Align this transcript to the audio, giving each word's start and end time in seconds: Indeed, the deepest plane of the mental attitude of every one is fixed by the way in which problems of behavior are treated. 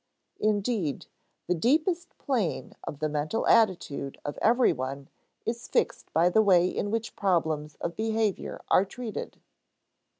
Indeed, 0.39 1.05
the 1.45 1.53
deepest 1.53 2.17
plane 2.17 2.73
of 2.85 2.97
the 2.97 3.07
mental 3.07 3.45
attitude 3.45 4.17
of 4.25 4.39
every 4.41 4.73
one 4.73 5.09
is 5.45 5.67
fixed 5.67 6.11
by 6.11 6.27
the 6.27 6.41
way 6.41 6.67
in 6.67 6.89
which 6.89 7.15
problems 7.15 7.75
of 7.75 7.95
behavior 7.95 8.63
are 8.69 8.83
treated. 8.83 9.39